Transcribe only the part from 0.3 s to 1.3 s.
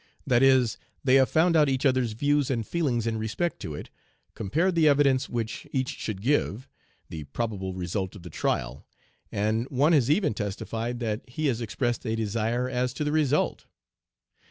is, they have